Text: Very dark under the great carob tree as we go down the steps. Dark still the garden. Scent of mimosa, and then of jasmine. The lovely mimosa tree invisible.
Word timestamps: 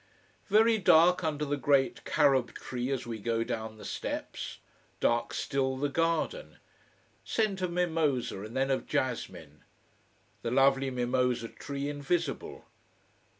Very 0.47 0.79
dark 0.79 1.23
under 1.23 1.45
the 1.45 1.57
great 1.57 2.03
carob 2.05 2.55
tree 2.55 2.89
as 2.89 3.05
we 3.05 3.19
go 3.19 3.43
down 3.43 3.77
the 3.77 3.85
steps. 3.85 4.57
Dark 4.99 5.31
still 5.31 5.77
the 5.77 5.89
garden. 5.89 6.57
Scent 7.23 7.61
of 7.61 7.71
mimosa, 7.71 8.41
and 8.41 8.57
then 8.57 8.71
of 8.71 8.87
jasmine. 8.87 9.63
The 10.41 10.49
lovely 10.49 10.89
mimosa 10.89 11.49
tree 11.49 11.87
invisible. 11.87 12.65